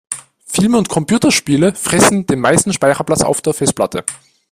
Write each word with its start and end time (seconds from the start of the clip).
Filme 0.47 0.79
und 0.79 0.89
Computerspiele 0.89 1.75
fressen 1.75 2.25
den 2.25 2.39
meisten 2.39 2.73
Speicherplatz 2.73 3.21
auf 3.21 3.41
der 3.43 3.53
Festplatte. 3.53 4.03